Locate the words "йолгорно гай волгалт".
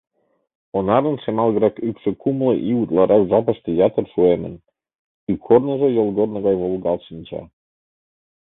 5.97-7.01